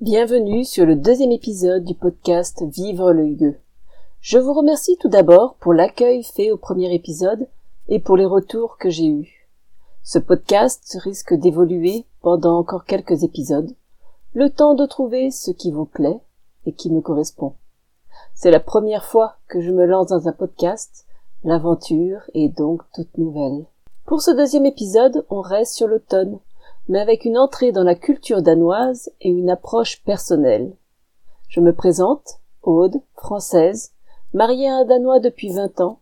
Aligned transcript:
Bienvenue 0.00 0.64
sur 0.64 0.86
le 0.86 0.94
deuxième 0.94 1.32
épisode 1.32 1.84
du 1.84 1.92
podcast 1.92 2.62
Vivre 2.62 3.12
le 3.12 3.26
Hugueux. 3.26 3.58
Je 4.20 4.38
vous 4.38 4.52
remercie 4.52 4.96
tout 4.96 5.08
d'abord 5.08 5.56
pour 5.56 5.72
l'accueil 5.72 6.22
fait 6.22 6.52
au 6.52 6.56
premier 6.56 6.94
épisode 6.94 7.48
et 7.88 7.98
pour 7.98 8.16
les 8.16 8.24
retours 8.24 8.78
que 8.78 8.90
j'ai 8.90 9.08
eus. 9.08 9.48
Ce 10.04 10.20
podcast 10.20 10.96
risque 11.02 11.34
d'évoluer 11.34 12.04
pendant 12.22 12.58
encore 12.58 12.84
quelques 12.84 13.24
épisodes, 13.24 13.74
le 14.34 14.50
temps 14.50 14.76
de 14.76 14.86
trouver 14.86 15.32
ce 15.32 15.50
qui 15.50 15.72
vous 15.72 15.86
plaît 15.86 16.20
et 16.64 16.72
qui 16.74 16.92
me 16.92 17.00
correspond. 17.00 17.54
C'est 18.36 18.52
la 18.52 18.60
première 18.60 19.04
fois 19.04 19.34
que 19.48 19.60
je 19.60 19.72
me 19.72 19.84
lance 19.84 20.10
dans 20.10 20.28
un 20.28 20.32
podcast, 20.32 21.06
l'aventure 21.42 22.20
est 22.34 22.56
donc 22.56 22.82
toute 22.94 23.18
nouvelle. 23.18 23.64
Pour 24.06 24.22
ce 24.22 24.30
deuxième 24.30 24.64
épisode, 24.64 25.26
on 25.28 25.40
reste 25.40 25.74
sur 25.74 25.88
l'automne, 25.88 26.38
mais 26.88 27.00
avec 27.00 27.24
une 27.24 27.38
entrée 27.38 27.72
dans 27.72 27.84
la 27.84 27.94
culture 27.94 28.42
danoise 28.42 29.10
et 29.20 29.28
une 29.28 29.50
approche 29.50 30.02
personnelle. 30.04 30.74
Je 31.48 31.60
me 31.60 31.74
présente, 31.74 32.40
Aude, 32.62 33.00
française, 33.14 33.92
mariée 34.34 34.68
à 34.68 34.76
un 34.76 34.84
Danois 34.84 35.20
depuis 35.20 35.50
20 35.50 35.80
ans 35.80 36.00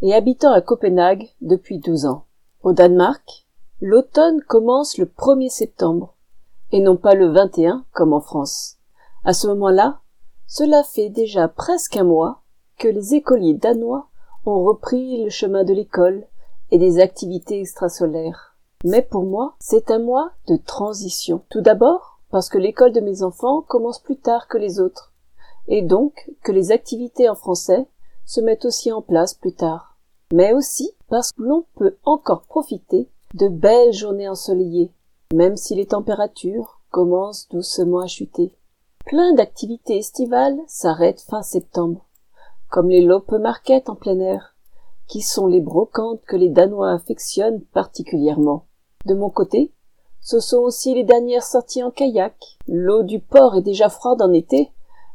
et 0.00 0.14
habitant 0.14 0.52
à 0.52 0.60
Copenhague 0.60 1.28
depuis 1.40 1.78
12 1.78 2.06
ans. 2.06 2.24
Au 2.62 2.72
Danemark, 2.72 3.46
l'automne 3.80 4.40
commence 4.42 4.98
le 4.98 5.06
1er 5.06 5.48
septembre 5.48 6.14
et 6.70 6.80
non 6.80 6.96
pas 6.96 7.14
le 7.14 7.28
21 7.28 7.84
comme 7.92 8.12
en 8.12 8.20
France. 8.20 8.78
À 9.24 9.32
ce 9.32 9.46
moment-là, 9.48 10.00
cela 10.46 10.82
fait 10.82 11.08
déjà 11.08 11.48
presque 11.48 11.96
un 11.96 12.04
mois 12.04 12.42
que 12.78 12.88
les 12.88 13.14
écoliers 13.14 13.54
danois 13.54 14.08
ont 14.44 14.64
repris 14.64 15.22
le 15.22 15.30
chemin 15.30 15.64
de 15.64 15.72
l'école 15.72 16.26
et 16.70 16.78
des 16.78 16.98
activités 16.98 17.60
extrasolaires. 17.60 18.51
Mais 18.84 19.02
pour 19.02 19.24
moi, 19.24 19.54
c'est 19.60 19.90
un 19.90 20.00
mois 20.00 20.32
de 20.48 20.56
transition. 20.56 21.42
Tout 21.50 21.60
d'abord, 21.60 22.20
parce 22.30 22.48
que 22.48 22.58
l'école 22.58 22.92
de 22.92 23.00
mes 23.00 23.22
enfants 23.22 23.62
commence 23.62 24.00
plus 24.00 24.16
tard 24.16 24.48
que 24.48 24.58
les 24.58 24.80
autres, 24.80 25.12
et 25.68 25.82
donc 25.82 26.30
que 26.42 26.50
les 26.50 26.72
activités 26.72 27.28
en 27.28 27.34
français 27.34 27.86
se 28.24 28.40
mettent 28.40 28.64
aussi 28.64 28.90
en 28.90 29.02
place 29.02 29.34
plus 29.34 29.54
tard. 29.54 29.96
Mais 30.32 30.52
aussi 30.52 30.92
parce 31.08 31.32
que 31.32 31.42
l'on 31.42 31.64
peut 31.76 31.96
encore 32.04 32.42
profiter 32.42 33.08
de 33.34 33.48
belles 33.48 33.92
journées 33.92 34.28
ensoleillées, 34.28 34.92
même 35.34 35.56
si 35.56 35.74
les 35.74 35.86
températures 35.86 36.80
commencent 36.90 37.48
doucement 37.48 38.00
à 38.00 38.06
chuter. 38.06 38.52
Plein 39.04 39.34
d'activités 39.34 39.98
estivales 39.98 40.58
s'arrêtent 40.66 41.20
fin 41.20 41.42
septembre, 41.42 42.06
comme 42.68 42.88
les 42.88 43.02
Lope 43.02 43.32
Market 43.32 43.88
en 43.88 43.94
plein 43.94 44.18
air, 44.18 44.54
qui 45.06 45.20
sont 45.20 45.46
les 45.46 45.60
brocantes 45.60 46.22
que 46.26 46.36
les 46.36 46.48
Danois 46.48 46.92
affectionnent 46.92 47.60
particulièrement. 47.72 48.66
De 49.06 49.14
mon 49.14 49.30
côté, 49.30 49.72
ce 50.20 50.38
sont 50.38 50.58
aussi 50.58 50.94
les 50.94 51.04
dernières 51.04 51.42
sorties 51.42 51.82
en 51.82 51.90
kayak. 51.90 52.36
L'eau 52.68 53.02
du 53.02 53.18
port 53.18 53.56
est 53.56 53.62
déjà 53.62 53.88
froide 53.88 54.22
en 54.22 54.32
été, 54.32 54.70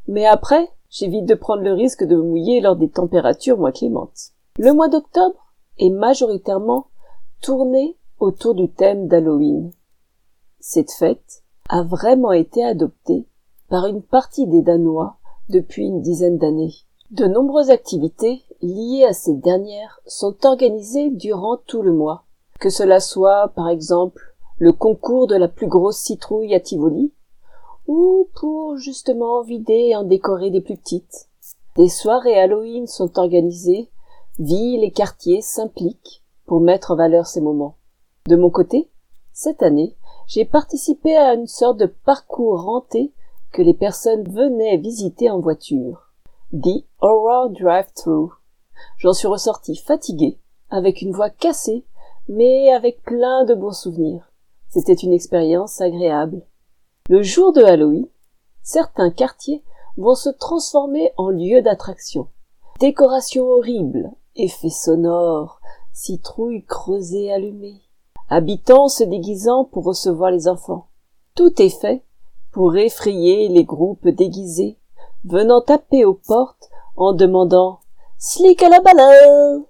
mais 0.08 0.26
après, 0.26 0.70
j'évite 0.90 1.26
de 1.26 1.36
prendre 1.36 1.64
le 1.64 1.74
risque 1.74 2.04
de 2.04 2.16
me 2.16 2.24
mouiller 2.24 2.60
lors 2.60 2.76
des 2.76 2.90
températures 2.90 3.58
moins 3.58 3.72
clémentes. 3.72 4.32
Le 4.58 4.74
mois 4.74 4.90
d'octobre 4.90 5.54
est 5.78 5.90
majoritairement 5.90 6.88
tourné 7.42 7.98
autour 8.20 8.56
du 8.56 8.70
thème 8.70 9.08
d'Halloween. 9.08 9.72
Cette 10.60 10.92
fête 10.92 11.44
a 11.70 11.84
vraiment 11.84 12.32
été 12.34 12.64
adoptée 12.66 13.28
par 13.70 13.86
une 13.86 14.02
partie 14.02 14.48
des 14.48 14.62
Danois 14.62 15.18
depuis 15.50 15.86
une 15.86 16.02
dizaine 16.02 16.38
d'années. 16.38 16.74
De 17.12 17.26
nombreuses 17.26 17.70
activités 17.70 18.44
liées 18.62 19.06
à 19.08 19.14
cette 19.14 19.40
dernière 19.40 20.02
sont 20.06 20.36
organisées 20.46 21.10
durant 21.10 21.58
tout 21.58 21.82
le 21.82 21.94
mois 21.94 22.26
que 22.60 22.70
cela 22.70 23.00
soit 23.00 23.50
par 23.50 23.70
exemple 23.70 24.36
le 24.60 24.72
concours 24.72 25.28
de 25.28 25.36
la 25.36 25.48
plus 25.48 25.68
grosse 25.68 25.98
citrouille 25.98 26.56
à 26.56 26.60
Tivoli, 26.60 27.14
ou 27.88 28.28
pour 28.36 28.78
justement 28.78 29.42
vider 29.42 29.90
et 29.90 29.96
en 29.96 30.04
décorer 30.04 30.50
des 30.50 30.62
plus 30.62 30.78
petites. 30.78 31.30
Des 31.76 31.90
soirées 31.90 32.40
Halloween 32.40 32.88
sont 32.88 33.20
organisées, 33.20 33.90
villes 34.40 34.84
et 34.84 34.92
quartiers 34.92 35.42
s'impliquent 35.42 36.24
pour 36.46 36.60
mettre 36.60 36.92
en 36.92 36.96
valeur 36.96 37.28
ces 37.28 37.42
moments. 37.42 37.76
De 38.28 38.36
mon 38.36 38.50
côté, 38.50 38.90
cette 39.32 39.62
année, 39.62 39.96
j'ai 40.26 40.44
participé 40.44 41.16
à 41.16 41.34
une 41.34 41.48
sorte 41.48 41.78
de 41.78 41.86
parcours 41.86 42.64
renté 42.64 43.14
que 43.52 43.62
les 43.62 43.74
personnes 43.74 44.28
venaient 44.30 44.78
visiter 44.78 45.30
en 45.30 45.40
voiture. 45.40 46.12
The 46.52 46.84
Horror 47.00 47.52
Drive-Through. 47.52 48.32
J'en 48.98 49.14
suis 49.14 49.28
ressorti 49.28 49.76
fatigué, 49.76 50.40
avec 50.70 51.02
une 51.02 51.14
voix 51.14 51.30
cassée 51.30 51.86
mais 52.28 52.72
avec 52.72 53.02
plein 53.04 53.46
de 53.46 53.54
bons 53.54 53.78
souvenirs. 53.78 54.32
C'était 54.70 54.94
une 54.94 55.14
expérience 55.14 55.82
agréable. 55.82 56.46
Le 57.10 57.24
jour 57.24 57.54
de 57.54 57.64
Halloween, 57.64 58.08
certains 58.64 59.12
quartiers 59.12 59.64
vont 59.98 60.16
se 60.16 60.30
transformer 60.30 61.12
en 61.18 61.30
lieu 61.30 61.62
d'attraction. 61.62 62.28
Décorations 62.80 63.46
horribles, 63.46 64.12
effets 64.36 64.70
sonores, 64.70 65.60
citrouilles 65.94 66.66
creusées 66.66 67.32
allumées, 67.32 67.82
habitants 68.30 68.88
se 68.88 69.04
déguisant 69.04 69.66
pour 69.66 69.86
recevoir 69.86 70.32
les 70.32 70.48
enfants. 70.48 70.88
Tout 71.34 71.62
est 71.62 71.70
fait 71.70 72.04
pour 72.52 72.76
effrayer 72.76 73.48
les 73.48 73.64
groupes 73.64 74.08
déguisés, 74.08 74.78
venant 75.24 75.62
taper 75.62 76.06
aux 76.06 76.14
portes 76.14 76.70
en 76.96 77.14
demandant 77.14 77.80
Slick 78.18 78.62
à 78.64 78.70
la 78.70 78.80
balle 78.82 79.64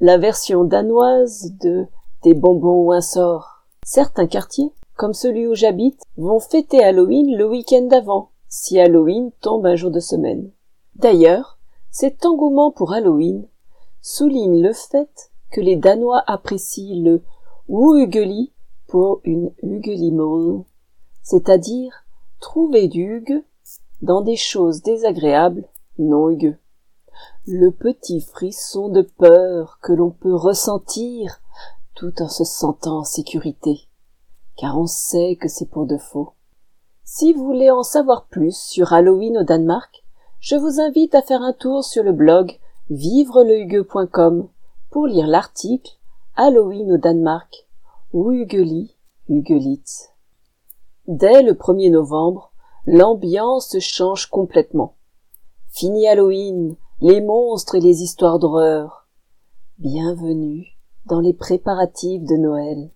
la 0.00 0.18
version 0.18 0.64
danoise 0.64 1.52
de 1.60 1.86
des 2.22 2.34
bonbons 2.34 2.86
ou 2.86 2.92
un 2.92 3.00
sort. 3.00 3.66
Certains 3.84 4.26
quartiers, 4.26 4.72
comme 4.96 5.12
celui 5.12 5.46
où 5.46 5.54
j'habite, 5.54 6.00
vont 6.16 6.40
fêter 6.40 6.82
Halloween 6.82 7.36
le 7.36 7.48
week-end 7.48 7.82
d'avant, 7.82 8.30
si 8.48 8.80
Halloween 8.80 9.30
tombe 9.40 9.66
un 9.66 9.76
jour 9.76 9.90
de 9.90 10.00
semaine. 10.00 10.50
D'ailleurs, 10.96 11.58
cet 11.90 12.24
engouement 12.24 12.70
pour 12.70 12.92
Halloween 12.92 13.46
souligne 14.00 14.62
le 14.62 14.72
fait 14.72 15.30
que 15.52 15.60
les 15.60 15.76
Danois 15.76 16.22
apprécient 16.26 17.02
le 17.04 17.22
Uhugeli 17.68 18.52
pour 18.88 19.20
une 19.24 19.52
Hugelimol, 19.62 20.64
c'est-à-dire 21.22 22.04
trouver 22.40 22.88
du 22.88 23.02
Hugue 23.02 23.44
dans 24.02 24.22
des 24.22 24.36
choses 24.36 24.82
désagréables 24.82 25.68
non 25.98 26.30
hugues 26.30 26.56
le 27.46 27.70
petit 27.70 28.20
frisson 28.20 28.88
de 28.88 29.02
peur 29.02 29.78
que 29.82 29.92
l'on 29.92 30.10
peut 30.10 30.34
ressentir 30.34 31.40
tout 31.94 32.22
en 32.22 32.28
se 32.28 32.44
sentant 32.44 32.98
en 32.98 33.04
sécurité, 33.04 33.88
car 34.56 34.78
on 34.78 34.86
sait 34.86 35.36
que 35.36 35.48
c'est 35.48 35.68
pour 35.68 35.86
de 35.86 35.96
faux. 35.96 36.32
Si 37.04 37.32
vous 37.32 37.44
voulez 37.44 37.70
en 37.70 37.82
savoir 37.82 38.26
plus 38.26 38.56
sur 38.56 38.92
Halloween 38.92 39.38
au 39.38 39.44
Danemark, 39.44 40.04
je 40.40 40.56
vous 40.56 40.80
invite 40.80 41.14
à 41.14 41.22
faire 41.22 41.42
un 41.42 41.52
tour 41.52 41.84
sur 41.84 42.02
le 42.02 42.12
blog 42.12 42.58
vivrelehugueux.com 42.90 44.48
pour 44.90 45.06
lire 45.06 45.26
l'article 45.26 45.92
Halloween 46.36 46.92
au 46.92 46.96
Danemark 46.96 47.66
ou 48.12 48.32
Hugeli, 48.32 48.96
Hugelitz. 49.28 50.10
Dès 51.06 51.42
le 51.42 51.52
1er 51.52 51.90
novembre, 51.90 52.52
l'ambiance 52.86 53.78
change 53.78 54.26
complètement. 54.26 54.96
Fini 55.68 56.06
Halloween, 56.06 56.76
les 57.00 57.20
monstres 57.20 57.74
et 57.74 57.80
les 57.80 58.02
histoires 58.02 58.38
d'horreur. 58.38 59.08
Bienvenue 59.78 60.78
dans 61.06 61.18
les 61.18 61.32
préparatifs 61.32 62.22
de 62.22 62.36
Noël. 62.36 62.90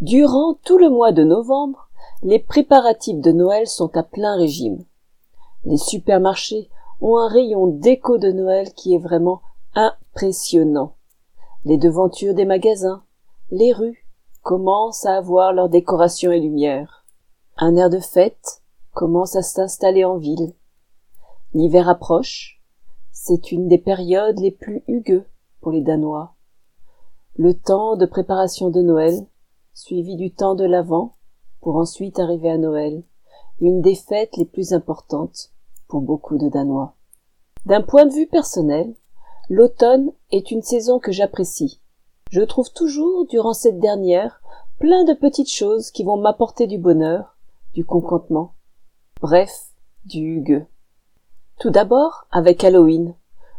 Durant 0.00 0.54
tout 0.64 0.78
le 0.78 0.88
mois 0.88 1.12
de 1.12 1.24
novembre, 1.24 1.90
les 2.22 2.38
préparatifs 2.38 3.20
de 3.20 3.30
Noël 3.30 3.66
sont 3.66 3.94
à 3.98 4.02
plein 4.02 4.34
régime. 4.34 4.82
Les 5.66 5.76
supermarchés 5.76 6.70
ont 7.02 7.18
un 7.18 7.28
rayon 7.28 7.66
déco 7.66 8.16
de 8.16 8.32
Noël 8.32 8.72
qui 8.72 8.94
est 8.94 8.98
vraiment 8.98 9.42
impressionnant. 9.74 10.94
Les 11.66 11.76
devantures 11.76 12.34
des 12.34 12.46
magasins, 12.46 13.02
les 13.50 13.74
rues 13.74 14.06
commencent 14.42 15.04
à 15.04 15.16
avoir 15.16 15.52
leurs 15.52 15.68
décorations 15.68 16.32
et 16.32 16.40
lumières. 16.40 17.04
Un 17.58 17.76
air 17.76 17.90
de 17.90 18.00
fête 18.00 18.62
commence 18.94 19.36
à 19.36 19.42
s'installer 19.42 20.06
en 20.06 20.16
ville. 20.16 20.54
L'hiver 21.52 21.90
approche, 21.90 22.57
c'est 23.28 23.52
une 23.52 23.68
des 23.68 23.76
périodes 23.76 24.40
les 24.40 24.50
plus 24.50 24.82
hugueux 24.88 25.26
pour 25.60 25.70
les 25.70 25.82
Danois. 25.82 26.34
Le 27.36 27.52
temps 27.52 27.94
de 27.94 28.06
préparation 28.06 28.70
de 28.70 28.80
Noël, 28.80 29.26
suivi 29.74 30.16
du 30.16 30.30
temps 30.30 30.54
de 30.54 30.64
l'Avent, 30.64 31.14
pour 31.60 31.76
ensuite 31.76 32.18
arriver 32.18 32.48
à 32.48 32.56
Noël, 32.56 33.02
une 33.60 33.82
des 33.82 33.96
fêtes 33.96 34.38
les 34.38 34.46
plus 34.46 34.72
importantes 34.72 35.50
pour 35.88 36.00
beaucoup 36.00 36.38
de 36.38 36.48
Danois. 36.48 36.94
D'un 37.66 37.82
point 37.82 38.06
de 38.06 38.14
vue 38.14 38.26
personnel, 38.26 38.94
l'automne 39.50 40.10
est 40.30 40.50
une 40.50 40.62
saison 40.62 40.98
que 40.98 41.12
j'apprécie. 41.12 41.82
Je 42.30 42.40
trouve 42.40 42.72
toujours, 42.72 43.26
durant 43.26 43.52
cette 43.52 43.78
dernière, 43.78 44.40
plein 44.78 45.04
de 45.04 45.12
petites 45.12 45.52
choses 45.52 45.90
qui 45.90 46.02
vont 46.02 46.16
m'apporter 46.16 46.66
du 46.66 46.78
bonheur, 46.78 47.36
du 47.74 47.84
contentement. 47.84 48.54
Bref, 49.20 49.74
du 50.06 50.20
hugueux. 50.20 50.64
Tout 51.58 51.70
d'abord 51.70 52.26
avec 52.30 52.64
Halloween. 52.64 53.14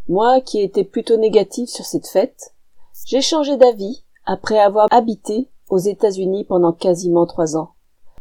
Moi 0.09 0.41
qui 0.41 0.59
étais 0.59 0.83
plutôt 0.83 1.17
négatif 1.17 1.69
sur 1.69 1.85
cette 1.85 2.07
fête, 2.07 2.55
j'ai 3.05 3.21
changé 3.21 3.57
d'avis 3.57 4.03
après 4.25 4.57
avoir 4.57 4.87
habité 4.89 5.51
aux 5.69 5.77
États-Unis 5.77 6.45
pendant 6.45 6.73
quasiment 6.73 7.27
trois 7.27 7.55
ans. 7.55 7.75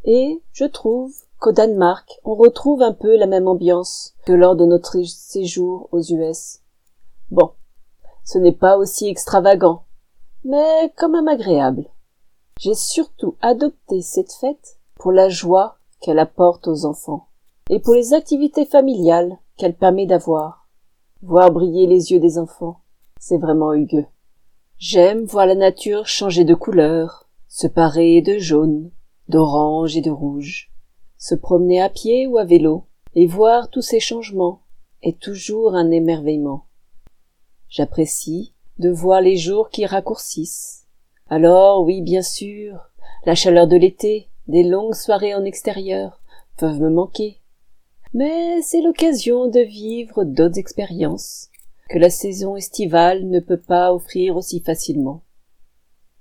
Et 0.04 0.42
je 0.52 0.66
trouve 0.66 1.14
qu'au 1.38 1.52
Danemark, 1.52 2.20
on 2.24 2.34
retrouve 2.34 2.82
un 2.82 2.92
peu 2.92 3.16
la 3.16 3.26
même 3.26 3.48
ambiance 3.48 4.14
que 4.26 4.32
lors 4.32 4.54
de 4.54 4.66
notre 4.66 5.02
séjour 5.02 5.88
aux 5.90 6.02
US. 6.02 6.58
Bon, 7.30 7.52
ce 8.22 8.36
n'est 8.36 8.52
pas 8.52 8.76
aussi 8.76 9.08
extravagant, 9.08 9.84
mais 10.44 10.92
quand 10.94 11.08
même 11.08 11.28
agréable. 11.28 11.86
J'ai 12.60 12.74
surtout 12.74 13.36
adopté 13.40 14.02
cette 14.02 14.32
fête 14.32 14.78
pour 14.96 15.10
la 15.10 15.30
joie 15.30 15.78
qu'elle 16.00 16.18
apporte 16.18 16.68
aux 16.68 16.84
enfants 16.84 17.28
et 17.70 17.80
pour 17.80 17.94
les 17.94 18.12
activités 18.12 18.66
familiales 18.66 19.38
qu'elle 19.56 19.74
permet 19.74 20.04
d'avoir. 20.04 20.67
Voir 21.22 21.50
briller 21.50 21.88
les 21.88 22.12
yeux 22.12 22.20
des 22.20 22.38
enfants, 22.38 22.80
c'est 23.18 23.38
vraiment 23.38 23.72
hugueux. 23.72 24.06
J'aime 24.78 25.24
voir 25.24 25.46
la 25.46 25.56
nature 25.56 26.06
changer 26.06 26.44
de 26.44 26.54
couleur, 26.54 27.28
se 27.48 27.66
parer 27.66 28.22
de 28.22 28.38
jaune, 28.38 28.92
d'orange 29.28 29.96
et 29.96 30.00
de 30.00 30.12
rouge, 30.12 30.70
se 31.16 31.34
promener 31.34 31.82
à 31.82 31.88
pied 31.88 32.28
ou 32.28 32.38
à 32.38 32.44
vélo, 32.44 32.86
et 33.16 33.26
voir 33.26 33.68
tous 33.68 33.82
ces 33.82 33.98
changements 33.98 34.62
est 35.02 35.18
toujours 35.18 35.74
un 35.74 35.90
émerveillement. 35.90 36.66
J'apprécie 37.68 38.54
de 38.78 38.88
voir 38.88 39.20
les 39.20 39.36
jours 39.36 39.70
qui 39.70 39.86
raccourcissent. 39.86 40.86
Alors 41.28 41.82
oui, 41.82 42.00
bien 42.00 42.22
sûr, 42.22 42.78
la 43.26 43.34
chaleur 43.34 43.66
de 43.66 43.76
l'été, 43.76 44.28
des 44.46 44.62
longues 44.62 44.94
soirées 44.94 45.34
en 45.34 45.44
extérieur 45.44 46.22
peuvent 46.56 46.80
me 46.80 46.90
manquer. 46.90 47.40
Mais 48.14 48.62
c'est 48.62 48.80
l'occasion 48.80 49.48
de 49.48 49.60
vivre 49.60 50.24
d'autres 50.24 50.58
expériences 50.58 51.50
que 51.90 51.98
la 51.98 52.10
saison 52.10 52.56
estivale 52.56 53.28
ne 53.28 53.40
peut 53.40 53.60
pas 53.60 53.92
offrir 53.92 54.36
aussi 54.36 54.60
facilement. 54.60 55.24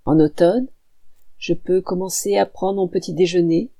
En 0.06 0.20
automne, 0.20 0.68
je 1.38 1.54
peux 1.54 1.82
commencer 1.82 2.38
à 2.38 2.46
prendre 2.46 2.82
mon 2.82 2.88
petit 2.88 3.14
déjeuner 3.14 3.72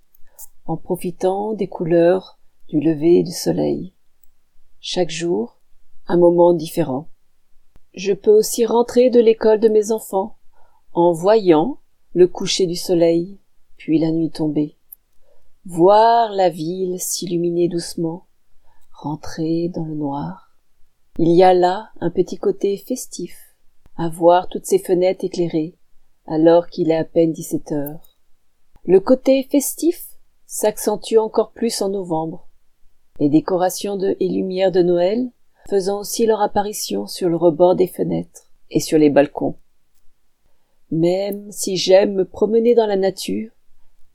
en 0.66 0.78
profitant 0.78 1.54
des 1.54 1.68
couleurs 1.68 2.40
du 2.70 2.80
lever 2.80 3.24
du 3.24 3.32
soleil. 3.32 3.94
Chaque 4.80 5.10
jour, 5.10 5.60
un 6.08 6.18
moment 6.18 6.54
différent. 6.54 7.10
Je 7.94 8.14
peux 8.14 8.32
aussi 8.32 8.66
rentrer 8.66 9.10
de 9.10 9.20
l'école 9.20 9.60
de 9.60 9.70
mes 9.70 9.92
enfants 9.92 10.38
en 10.94 11.12
voyant 11.12 11.80
le 12.14 12.28
coucher 12.28 12.68
du 12.68 12.76
soleil, 12.76 13.40
puis 13.78 14.00
la 14.00 14.12
nuit 14.12 14.32
tomber. 14.32 14.77
Voir 15.70 16.32
la 16.32 16.48
ville 16.48 16.98
s'illuminer 16.98 17.68
doucement, 17.68 18.26
rentrer 18.94 19.68
dans 19.68 19.84
le 19.84 19.96
noir. 19.96 20.56
Il 21.20 21.30
y 21.32 21.44
a 21.44 21.54
là 21.54 21.90
un 22.00 22.10
petit 22.10 22.38
côté 22.38 22.78
festif, 22.78 23.54
à 23.98 24.08
voir 24.08 24.48
toutes 24.48 24.66
ces 24.66 24.80
fenêtres 24.80 25.26
éclairées, 25.26 25.76
alors 26.26 26.68
qu'il 26.68 26.90
est 26.90 26.96
à 26.96 27.04
peine 27.04 27.34
dix-sept 27.34 27.74
heures. 27.74 28.16
Le 28.86 29.02
côté 29.02 29.44
festif 29.44 30.06
s'accentue 30.46 31.18
encore 31.18 31.52
plus 31.52 31.82
en 31.82 31.90
novembre. 31.90 32.48
Les 33.20 33.28
décorations 33.28 33.98
de 33.98 34.16
et 34.22 34.30
lumières 34.30 34.72
de 34.72 34.84
Noël 34.84 35.32
faisant 35.70 36.00
aussi 36.00 36.26
leur 36.26 36.42
apparition 36.42 37.08
sur 37.08 37.28
le 37.28 37.36
rebord 37.36 37.76
des 37.76 37.88
fenêtres 37.88 38.54
et 38.72 38.80
sur 38.80 38.98
les 38.98 39.10
balcons. 39.10 39.56
Même 40.92 41.52
si 41.52 41.76
j'aime 41.76 42.14
me 42.14 42.24
promener 42.24 42.74
dans 42.74 42.88
la 42.88 42.96
nature, 42.96 43.52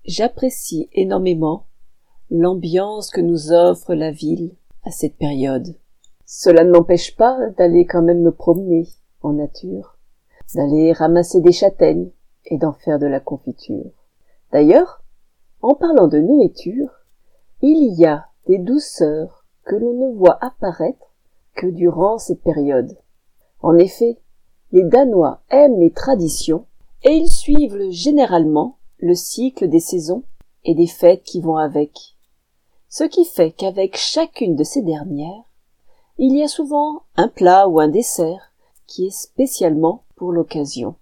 j'apprécie 0.04 0.88
énormément 0.92 1.66
l'ambiance 2.30 3.10
que 3.10 3.20
nous 3.20 3.52
offre 3.52 3.94
la 3.94 4.10
ville 4.10 4.54
à 4.84 4.90
cette 4.90 5.16
période. 5.16 5.76
Cela 6.26 6.64
ne 6.64 6.72
m'empêche 6.72 7.16
pas 7.16 7.38
d'aller 7.58 7.86
quand 7.86 8.02
même 8.02 8.22
me 8.22 8.32
promener 8.32 8.88
en 9.20 9.34
nature 9.34 9.98
d'aller 10.54 10.92
ramasser 10.92 11.40
des 11.40 11.52
châtaignes 11.52 12.10
et 12.46 12.58
d'en 12.58 12.72
faire 12.72 12.98
de 12.98 13.06
la 13.06 13.20
confiture. 13.20 13.90
D'ailleurs, 14.52 15.02
en 15.60 15.74
parlant 15.74 16.08
de 16.08 16.18
nourriture, 16.18 16.90
il 17.62 17.94
y 17.98 18.04
a 18.04 18.26
des 18.46 18.58
douceurs 18.58 19.44
que 19.64 19.76
l'on 19.76 19.92
ne 19.92 20.14
voit 20.14 20.38
apparaître 20.40 21.14
que 21.54 21.66
durant 21.66 22.18
cette 22.18 22.42
période. 22.42 22.96
En 23.60 23.76
effet, 23.76 24.18
les 24.72 24.84
Danois 24.84 25.40
aiment 25.50 25.78
les 25.78 25.92
traditions 25.92 26.66
et 27.04 27.12
ils 27.12 27.30
suivent 27.30 27.90
généralement 27.90 28.78
le 29.02 29.14
cycle 29.14 29.68
des 29.68 29.80
saisons 29.80 30.22
et 30.64 30.74
des 30.74 30.86
fêtes 30.86 31.24
qui 31.24 31.40
vont 31.40 31.56
avec. 31.56 32.16
Ce 32.88 33.04
qui 33.04 33.26
fait 33.26 33.50
qu'avec 33.50 33.96
chacune 33.96 34.56
de 34.56 34.64
ces 34.64 34.80
dernières, 34.80 35.44
il 36.16 36.34
y 36.34 36.42
a 36.42 36.48
souvent 36.48 37.02
un 37.16 37.28
plat 37.28 37.68
ou 37.68 37.80
un 37.80 37.88
dessert 37.88 38.52
qui 38.86 39.06
est 39.06 39.10
spécialement 39.10 40.04
l'occasion. 40.30 40.94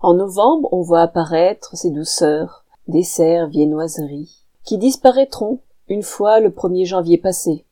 En 0.00 0.14
novembre, 0.14 0.68
on 0.72 0.80
voit 0.80 1.02
apparaître 1.02 1.76
ces 1.76 1.90
douceurs, 1.90 2.64
desserts, 2.88 3.48
viennoiseries, 3.48 4.44
qui 4.64 4.78
disparaîtront 4.78 5.60
une 5.88 6.02
fois 6.02 6.40
le 6.40 6.50
1er 6.50 6.86
janvier 6.86 7.18
passé, 7.18 7.64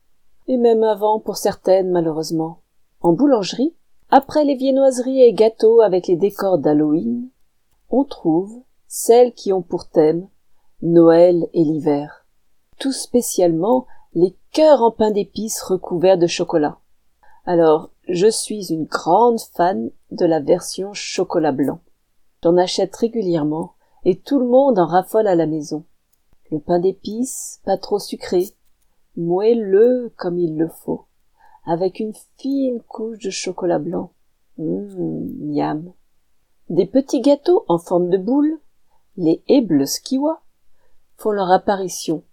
et 0.47 0.57
même 0.57 0.83
avant 0.83 1.21
pour 1.21 1.37
certaines 1.37 1.91
malheureusement. 1.91 2.59
En 3.01 3.13
boulangerie, 3.13 3.75
après 4.11 4.45
les 4.45 4.55
viennoiseries 4.55 5.23
et 5.23 5.33
gâteaux 5.33 5.81
avec 5.81 6.07
les 6.07 6.17
décors 6.17 6.59
d'Halloween, 6.59 7.29
on 7.91 8.05
trouve 8.05 8.63
celles 8.89 9.33
qui 9.33 9.53
ont 9.53 9.63
pour 9.63 9.89
thème 9.89 10.29
Noël 10.83 11.49
et 11.53 11.65
l'hiver, 11.65 12.27
tout 12.79 12.93
spécialement 12.93 13.87
les 14.13 14.37
cœurs 14.53 14.83
en 14.83 14.91
pain 14.91 15.11
d'épices 15.11 15.63
recouverts 15.63 16.19
de 16.19 16.27
chocolat. 16.27 16.79
Alors, 17.47 17.91
je 18.09 18.27
suis 18.27 18.73
une 18.73 18.85
grande 18.85 19.41
fan 19.41 19.91
de 20.11 20.27
la 20.27 20.41
version 20.41 20.93
chocolat 20.93 21.53
blanc. 21.53 21.81
J'en 22.43 22.57
achète 22.57 22.95
régulièrement 22.95 23.75
et 24.05 24.19
tout 24.21 24.39
le 24.39 24.47
monde 24.47 24.79
en 24.79 24.87
raffole 24.87 25.27
à 25.27 25.35
la 25.35 25.47
maison. 25.47 25.85
Le 26.51 26.61
pain 26.61 26.79
d'épices, 26.79 27.61
pas 27.65 27.79
trop 27.79 27.99
sucré, 27.99 28.51
moelleux 29.17 30.13
comme 30.17 30.39
il 30.39 30.57
le 30.57 30.69
faut, 30.69 31.07
avec 31.65 32.01
une 32.01 32.13
fine 32.37 32.83
couche 32.83 33.19
de 33.19 33.31
chocolat 33.31 33.79
blanc. 33.79 34.13
Mmh, 34.59 35.55
miam. 35.55 35.93
Des 36.69 36.87
petits 36.87 37.21
gâteaux 37.21 37.65
en 37.69 37.79
forme 37.79 38.11
de 38.11 38.19
boule, 38.19 38.61
les 39.17 39.43
skiwa, 39.87 40.43
font 41.17 41.31
leur 41.31 41.51
apparition. 41.51 42.25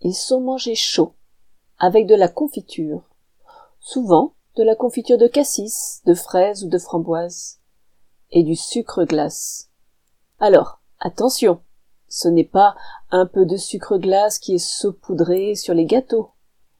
Ils 0.00 0.14
sont 0.14 0.40
mangés 0.40 0.74
chauds, 0.74 1.14
avec 1.78 2.06
de 2.06 2.14
la 2.14 2.28
confiture. 2.28 3.02
Souvent, 3.80 4.34
de 4.56 4.62
la 4.62 4.74
confiture 4.74 5.18
de 5.18 5.26
cassis, 5.26 6.02
de 6.06 6.14
fraises 6.14 6.64
ou 6.64 6.68
de 6.68 6.78
framboises, 6.78 7.60
et 8.30 8.42
du 8.42 8.56
sucre 8.56 9.04
glace. 9.04 9.70
Alors, 10.38 10.80
attention, 11.00 11.62
ce 12.08 12.28
n'est 12.28 12.44
pas 12.44 12.74
un 13.10 13.26
peu 13.26 13.46
de 13.46 13.56
sucre 13.56 13.98
glace 13.98 14.38
qui 14.38 14.54
est 14.54 14.58
saupoudré 14.58 15.54
sur 15.54 15.74
les 15.74 15.86
gâteaux. 15.86 16.30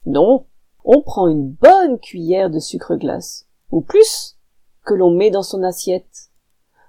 Non, 0.05 0.45
on 0.83 1.01
prend 1.01 1.27
une 1.27 1.51
bonne 1.51 1.99
cuillère 1.99 2.49
de 2.49 2.59
sucre 2.59 2.95
glace, 2.95 3.47
ou 3.69 3.81
plus, 3.81 4.37
que 4.83 4.93
l'on 4.93 5.11
met 5.11 5.29
dans 5.29 5.43
son 5.43 5.63
assiette. 5.63 6.31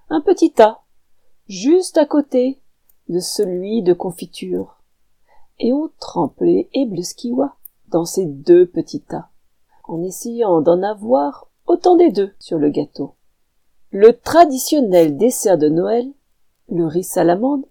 Un 0.09 0.21
petit 0.21 0.53
tas, 0.53 0.81
juste 1.47 1.99
à 1.99 2.07
côté 2.07 2.62
de 3.09 3.21
celui 3.21 3.83
de 3.83 3.93
confiture. 3.93 4.81
Et 5.59 5.73
on 5.73 5.91
trempe 5.99 6.41
les 6.41 6.69
skiwa 7.03 7.57
dans 7.89 8.05
ces 8.05 8.27
deux 8.27 8.67
petits 8.67 9.03
tas 9.03 9.29
en 9.85 10.03
essayant 10.03 10.61
d'en 10.61 10.83
avoir 10.83 11.49
autant 11.67 11.97
des 11.97 12.11
deux 12.11 12.33
sur 12.39 12.59
le 12.59 12.71
gâteau. 12.71 13.15
Le 13.91 14.19
traditionnel 14.19 15.17
dessert 15.17 15.59
de 15.59 15.69
Noël, 15.69 16.11
le 16.69 16.87
riz 16.87 17.05
salamande, 17.05 17.67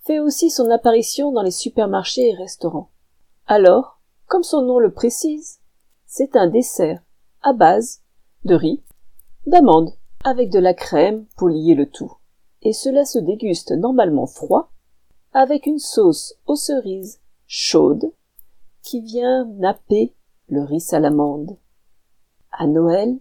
fait 0.00 0.18
aussi 0.18 0.50
son 0.50 0.70
apparition 0.70 1.32
dans 1.32 1.42
les 1.42 1.50
supermarchés 1.50 2.28
et 2.28 2.34
restaurants. 2.34 2.90
Alors, 3.46 4.00
comme 4.26 4.42
son 4.42 4.62
nom 4.62 4.78
le 4.78 4.92
précise, 4.92 5.60
c'est 6.06 6.36
un 6.36 6.48
dessert 6.48 7.00
à 7.42 7.52
base 7.52 8.02
de 8.44 8.54
riz, 8.54 8.82
d'amandes, 9.46 9.92
avec 10.24 10.50
de 10.50 10.58
la 10.58 10.74
crème 10.74 11.26
pour 11.36 11.48
lier 11.48 11.74
le 11.74 11.88
tout. 11.88 12.12
Et 12.60 12.72
cela 12.72 13.04
se 13.04 13.18
déguste 13.18 13.72
normalement 13.72 14.26
froid, 14.26 14.71
avec 15.32 15.66
une 15.66 15.78
sauce 15.78 16.34
aux 16.46 16.56
cerises 16.56 17.20
chaude 17.46 18.12
qui 18.82 19.00
vient 19.00 19.44
napper 19.44 20.14
le 20.48 20.62
riz 20.62 20.80
salamande. 20.80 21.56
À 22.50 22.66
Noël, 22.66 23.18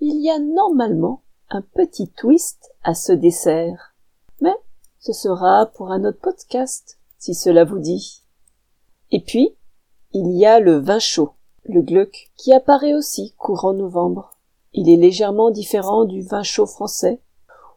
il 0.00 0.20
y 0.20 0.30
a 0.30 0.38
normalement 0.38 1.22
un 1.48 1.62
petit 1.62 2.08
twist 2.08 2.70
à 2.82 2.94
ce 2.94 3.12
dessert. 3.12 3.94
Mais 4.40 4.54
ce 4.98 5.12
sera 5.12 5.66
pour 5.66 5.90
un 5.90 6.04
autre 6.04 6.20
podcast, 6.20 6.98
si 7.18 7.34
cela 7.34 7.64
vous 7.64 7.78
dit. 7.78 8.22
Et 9.10 9.20
puis, 9.20 9.56
il 10.12 10.32
y 10.32 10.46
a 10.46 10.60
le 10.60 10.76
vin 10.76 10.98
chaud, 10.98 11.32
le 11.64 11.82
gluck, 11.82 12.30
qui 12.36 12.52
apparaît 12.52 12.94
aussi 12.94 13.34
courant 13.36 13.72
novembre. 13.72 14.36
Il 14.72 14.88
est 14.88 14.96
légèrement 14.96 15.50
différent 15.50 16.04
du 16.04 16.22
vin 16.22 16.42
chaud 16.42 16.66
français, 16.66 17.20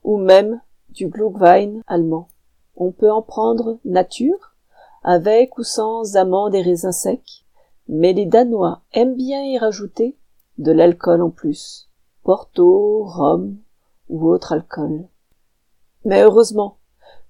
ou 0.03 0.17
même 0.17 0.61
du 0.89 1.07
Glühwein 1.07 1.81
allemand. 1.87 2.27
On 2.75 2.91
peut 2.91 3.11
en 3.11 3.21
prendre 3.21 3.79
nature, 3.85 4.55
avec 5.03 5.57
ou 5.57 5.63
sans 5.63 6.15
amandes 6.15 6.55
et 6.55 6.61
raisins 6.61 6.91
secs, 6.91 7.45
mais 7.87 8.13
les 8.13 8.25
Danois 8.25 8.81
aiment 8.93 9.15
bien 9.15 9.43
y 9.43 9.57
rajouter 9.57 10.17
de 10.57 10.71
l'alcool 10.71 11.21
en 11.21 11.29
plus, 11.29 11.89
Porto, 12.23 13.03
rhum 13.03 13.57
ou 14.09 14.27
autre 14.27 14.53
alcool. 14.53 15.07
Mais 16.05 16.21
heureusement, 16.21 16.77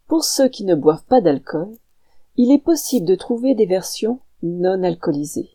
pour 0.08 0.24
ceux 0.24 0.50
qui 0.50 0.66
ne 0.66 0.76
boivent 0.76 1.06
pas 1.06 1.22
d'alcool, 1.22 1.76
Il 2.36 2.52
est 2.52 2.60
possible 2.60 3.06
de 3.06 3.14
trouver 3.14 3.54
des 3.54 3.68
versions 3.68 4.20
non 4.42 4.82
alcoolisées. 4.82 5.52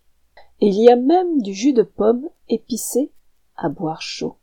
Et 0.61 0.69
il 0.69 0.81
y 0.81 0.89
a 0.89 0.97
même 0.97 1.43
du 1.43 1.53
jus 1.53 1.73
de 1.73 1.83
pomme 1.83 2.29
épicé 2.49 3.13
à 3.57 3.69
boire 3.69 4.01
chaud. 4.01 4.37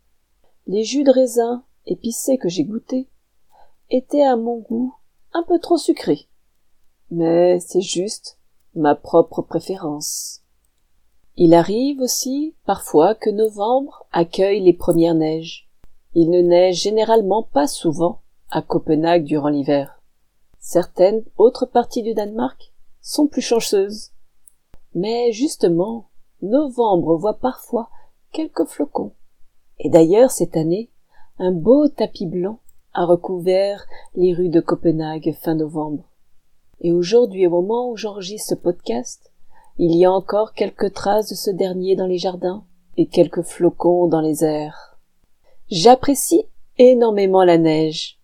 Les 0.68 0.84
jus 0.84 1.04
de 1.04 1.12
raisin 1.12 1.64
épicés 1.86 2.38
que 2.38 2.50
j'ai 2.50 2.66
goûtés 2.66 3.08
étaient 3.90 4.24
à 4.24 4.36
mon 4.36 4.58
goût 4.58 4.94
un 5.36 5.44
peu 5.44 5.60
trop 5.60 5.78
sucrés. 5.78 6.30
Mais 7.12 7.60
c'est 7.60 7.82
juste 7.82 8.40
ma 8.74 8.96
propre 8.96 9.42
préférence. 9.42 10.42
Il 11.36 11.54
arrive 11.54 12.00
aussi 12.00 12.56
parfois 12.66 13.16
que 13.16 13.30
novembre 13.30 14.08
accueille 14.14 14.62
les 14.62 14.74
premières 14.74 15.14
neiges. 15.14 15.70
Il 16.14 16.30
ne 16.30 16.40
neige 16.40 16.82
généralement 16.82 17.44
pas 17.44 17.68
souvent 17.68 18.22
à 18.50 18.62
Copenhague 18.62 19.26
durant 19.26 19.50
l'hiver. 19.50 20.02
Certaines 20.60 21.26
autres 21.38 21.66
parties 21.66 22.02
du 22.02 22.14
Danemark 22.14 22.74
sont 23.02 23.28
plus 23.28 23.42
chanceuses. 23.42 24.12
Mais 24.94 25.34
justement, 25.34 26.10
novembre 26.42 27.18
voit 27.18 27.40
parfois 27.40 27.90
quelques 28.32 28.66
flocons. 28.66 29.12
Et 29.80 29.90
d'ailleurs, 29.90 30.32
cette 30.32 30.56
année, 30.56 30.90
un 31.40 31.52
beau 31.52 31.90
tapis 31.90 32.26
blanc 32.26 32.62
a 32.96 33.06
recouvert 33.06 33.86
les 34.16 34.34
rues 34.34 34.50
de 34.50 34.62
Copenhague 34.62 35.36
fin 35.42 35.54
novembre. 35.54 36.06
Et 36.80 36.92
aujourd'hui, 36.92 37.46
au 37.46 37.50
moment 37.50 37.92
où 37.92 37.98
j'enregistre 37.98 38.50
ce 38.50 38.56
podcast, 38.56 39.32
il 39.78 39.96
y 39.96 40.06
a 40.06 40.12
encore 40.12 40.54
quelques 40.54 40.94
traces 40.94 41.30
de 41.30 41.36
ce 41.36 41.52
dernier 41.52 41.96
dans 41.96 42.08
les 42.08 42.18
jardins 42.18 42.66
et 42.98 43.08
quelques 43.08 43.42
flocons 43.42 44.08
dans 44.08 44.22
les 44.22 44.44
airs. 44.44 44.98
J'apprécie 45.70 46.46
énormément 46.78 47.44
la 47.44 47.58
neige. 47.58 48.20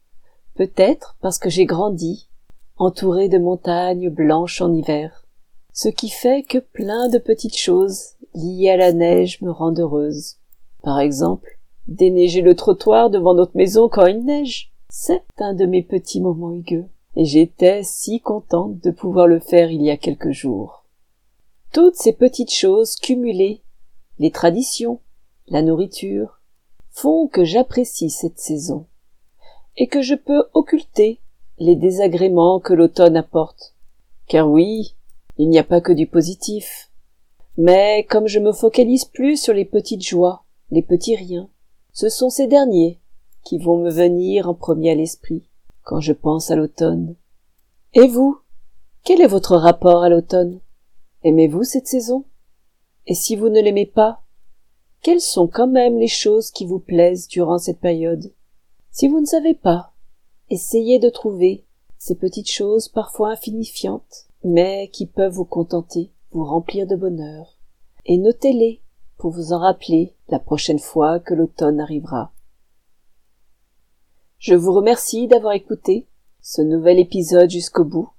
Peut-être 0.55 1.17
parce 1.21 1.37
que 1.37 1.49
j'ai 1.49 1.65
grandi, 1.65 2.29
entouré 2.77 3.27
de 3.27 3.37
montagnes 3.37 4.09
blanches 4.09 4.61
en 4.61 4.73
hiver. 4.73 5.25
Ce 5.73 5.89
qui 5.89 6.09
fait 6.09 6.43
que 6.43 6.57
plein 6.57 7.09
de 7.09 7.17
petites 7.17 7.57
choses 7.57 8.15
liées 8.33 8.69
à 8.69 8.77
la 8.77 8.93
neige 8.93 9.41
me 9.41 9.51
rendent 9.51 9.79
heureuse. 9.79 10.37
Par 10.83 10.99
exemple, 10.99 11.59
déneiger 11.87 12.41
le 12.41 12.55
trottoir 12.55 13.09
devant 13.09 13.33
notre 13.33 13.55
maison 13.55 13.89
quand 13.89 14.05
il 14.05 14.23
neige. 14.23 14.71
C'est 14.89 15.23
un 15.37 15.53
de 15.53 15.65
mes 15.65 15.83
petits 15.83 16.21
moments 16.21 16.51
hugueux. 16.51 16.85
Et 17.15 17.25
j'étais 17.25 17.81
si 17.83 18.21
contente 18.21 18.79
de 18.79 18.91
pouvoir 18.91 19.27
le 19.27 19.39
faire 19.39 19.69
il 19.69 19.81
y 19.81 19.89
a 19.89 19.97
quelques 19.97 20.31
jours. 20.31 20.85
Toutes 21.73 21.95
ces 21.95 22.13
petites 22.13 22.53
choses 22.53 22.95
cumulées, 22.95 23.61
les 24.19 24.31
traditions, 24.31 24.99
la 25.47 25.61
nourriture, 25.61 26.39
font 26.89 27.27
que 27.27 27.43
j'apprécie 27.43 28.09
cette 28.09 28.39
saison, 28.39 28.85
et 29.77 29.87
que 29.87 30.01
je 30.01 30.15
peux 30.15 30.43
occulter 30.53 31.19
les 31.59 31.75
désagréments 31.75 32.59
que 32.59 32.73
l'automne 32.73 33.17
apporte. 33.17 33.75
Car 34.27 34.49
oui, 34.49 34.95
il 35.37 35.49
n'y 35.49 35.59
a 35.59 35.63
pas 35.63 35.81
que 35.81 35.93
du 35.93 36.07
positif. 36.07 36.89
Mais 37.57 38.05
comme 38.09 38.27
je 38.27 38.39
me 38.39 38.53
focalise 38.53 39.05
plus 39.05 39.41
sur 39.41 39.53
les 39.53 39.65
petites 39.65 40.05
joies, 40.05 40.43
les 40.71 40.81
petits 40.81 41.15
riens. 41.15 41.49
Ce 41.93 42.09
sont 42.09 42.29
ces 42.29 42.47
derniers 42.47 42.99
qui 43.43 43.57
vont 43.57 43.77
me 43.77 43.89
venir 43.89 44.47
en 44.49 44.53
premier 44.53 44.91
à 44.91 44.95
l'esprit 44.95 45.49
quand 45.83 45.99
je 45.99 46.13
pense 46.13 46.51
à 46.51 46.55
l'automne. 46.55 47.15
Et 47.93 48.07
vous, 48.07 48.39
quel 49.03 49.21
est 49.21 49.27
votre 49.27 49.57
rapport 49.57 50.03
à 50.03 50.09
l'automne? 50.09 50.59
Aimez-vous 51.23 51.63
cette 51.63 51.87
saison? 51.87 52.25
Et 53.07 53.15
si 53.15 53.35
vous 53.35 53.49
ne 53.49 53.59
l'aimez 53.59 53.85
pas, 53.85 54.21
quelles 55.01 55.21
sont 55.21 55.47
quand 55.47 55.67
même 55.67 55.97
les 55.97 56.07
choses 56.07 56.51
qui 56.51 56.65
vous 56.65 56.79
plaisent 56.79 57.27
durant 57.27 57.57
cette 57.57 57.79
période? 57.79 58.31
Si 58.91 59.07
vous 59.07 59.19
ne 59.19 59.25
savez 59.25 59.55
pas, 59.55 59.93
essayez 60.49 60.99
de 60.99 61.09
trouver 61.09 61.65
ces 61.97 62.15
petites 62.15 62.49
choses 62.49 62.87
parfois 62.87 63.31
insignifiantes, 63.31 64.27
mais 64.43 64.89
qui 64.89 65.07
peuvent 65.07 65.33
vous 65.33 65.45
contenter, 65.45 66.11
vous 66.31 66.45
remplir 66.45 66.87
de 66.87 66.95
bonheur, 66.95 67.57
et 68.05 68.17
notez-les 68.17 68.81
pour 69.17 69.31
vous 69.31 69.53
en 69.53 69.59
rappeler 69.59 70.15
la 70.31 70.39
prochaine 70.39 70.79
fois 70.79 71.19
que 71.19 71.33
l'automne 71.33 71.79
arrivera. 71.79 72.31
Je 74.39 74.55
vous 74.55 74.73
remercie 74.73 75.27
d'avoir 75.27 75.53
écouté 75.53 76.07
ce 76.41 76.61
nouvel 76.61 76.97
épisode 76.97 77.49
jusqu'au 77.49 77.83
bout. 77.83 78.09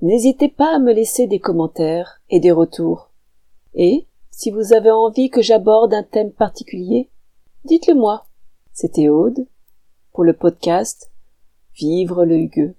N'hésitez 0.00 0.48
pas 0.48 0.74
à 0.74 0.78
me 0.78 0.92
laisser 0.92 1.26
des 1.26 1.38
commentaires 1.38 2.20
et 2.30 2.40
des 2.40 2.50
retours. 2.50 3.10
Et, 3.74 4.06
si 4.30 4.50
vous 4.50 4.72
avez 4.72 4.90
envie 4.90 5.30
que 5.30 5.42
j'aborde 5.42 5.94
un 5.94 6.02
thème 6.02 6.32
particulier, 6.32 7.10
dites-le 7.64 7.94
moi. 7.94 8.26
C'était 8.72 9.08
Aude 9.08 9.46
pour 10.12 10.24
le 10.24 10.32
podcast 10.32 11.10
Vivre 11.74 12.24
le 12.24 12.36
Hugueux. 12.36 12.74